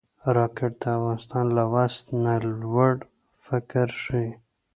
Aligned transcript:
راکټ 0.35 0.73
د 0.83 0.85
انسان 1.11 1.45
له 1.57 1.63
وس 1.73 1.95
نه 2.23 2.33
لوړ 2.63 2.93
فکر 3.47 3.87
ښيي 4.01 4.29